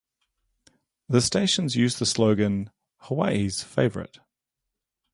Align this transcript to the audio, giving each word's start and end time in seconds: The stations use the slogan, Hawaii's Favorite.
The 1.09 1.21
stations 1.21 1.75
use 1.75 1.99
the 1.99 2.07
slogan, 2.07 2.71
Hawaii's 3.01 3.61
Favorite. 3.61 4.17